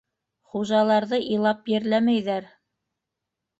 Хужаларҙы 0.53 1.19
илап 1.35 1.71
ерләмәйҙәр. 1.75 2.51